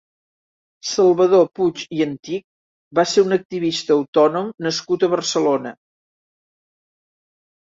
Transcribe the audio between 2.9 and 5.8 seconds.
va ser un activista autònom nascut a Barcelona.